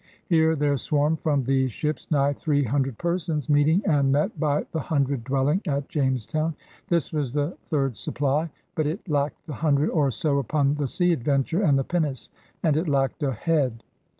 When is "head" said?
13.31-13.83